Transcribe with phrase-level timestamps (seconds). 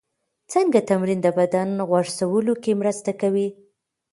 [0.53, 3.47] څنګه تمرین د بدن غوړ سوځولو کې مرسته کوي؟